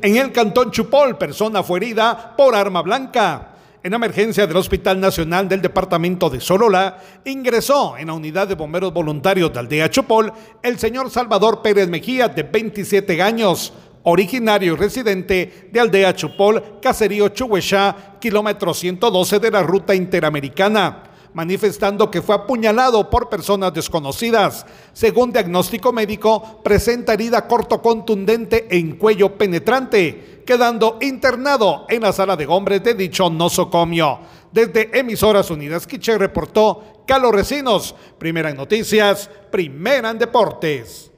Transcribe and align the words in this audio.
En 0.00 0.16
el 0.16 0.30
cantón 0.30 0.70
Chupol, 0.70 1.18
persona 1.18 1.64
fue 1.64 1.80
herida 1.80 2.36
por 2.36 2.54
arma 2.54 2.82
blanca. 2.82 3.48
En 3.82 3.94
emergencia 3.94 4.46
del 4.46 4.56
Hospital 4.56 5.00
Nacional 5.00 5.48
del 5.48 5.60
Departamento 5.60 6.30
de 6.30 6.40
Solola, 6.40 6.98
ingresó 7.24 7.96
en 7.96 8.06
la 8.06 8.12
unidad 8.12 8.46
de 8.46 8.54
bomberos 8.54 8.92
voluntarios 8.92 9.52
de 9.52 9.58
Aldea 9.58 9.90
Chupol 9.90 10.32
el 10.62 10.78
señor 10.78 11.10
Salvador 11.10 11.62
Pérez 11.62 11.88
Mejía, 11.88 12.28
de 12.28 12.44
27 12.44 13.20
años, 13.20 13.72
originario 14.04 14.74
y 14.74 14.76
residente 14.76 15.68
de 15.72 15.80
Aldea 15.80 16.14
Chupol, 16.14 16.78
Caserío 16.80 17.30
Chuhuechá, 17.30 18.18
kilómetro 18.20 18.74
112 18.74 19.40
de 19.40 19.50
la 19.50 19.64
ruta 19.64 19.96
interamericana 19.96 21.07
manifestando 21.34 22.10
que 22.10 22.22
fue 22.22 22.34
apuñalado 22.34 23.10
por 23.10 23.28
personas 23.28 23.72
desconocidas. 23.74 24.66
Según 24.92 25.32
diagnóstico 25.32 25.92
médico, 25.92 26.60
presenta 26.62 27.14
herida 27.14 27.46
corto 27.46 27.80
contundente 27.82 28.66
en 28.70 28.96
cuello 28.96 29.36
penetrante, 29.36 30.42
quedando 30.46 30.98
internado 31.00 31.86
en 31.88 32.02
la 32.02 32.12
sala 32.12 32.36
de 32.36 32.46
hombres 32.46 32.82
de 32.82 32.94
dicho 32.94 33.28
nosocomio. 33.30 34.20
Desde 34.50 34.98
Emisoras 34.98 35.50
Unidas 35.50 35.86
Quiche 35.86 36.16
reportó 36.16 37.04
Carlos 37.06 37.32
Recinos, 37.32 37.94
primera 38.18 38.50
en 38.50 38.56
noticias, 38.56 39.30
primera 39.50 40.10
en 40.10 40.18
deportes. 40.18 41.06